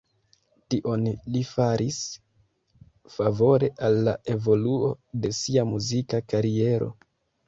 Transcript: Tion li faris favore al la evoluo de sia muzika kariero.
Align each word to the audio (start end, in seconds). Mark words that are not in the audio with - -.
Tion 0.73 1.01
li 1.33 1.41
faris 1.49 1.99
favore 3.15 3.69
al 3.89 3.97
la 4.07 4.13
evoluo 4.37 4.89
de 5.27 5.31
sia 5.41 5.67
muzika 5.73 6.21
kariero. 6.33 6.89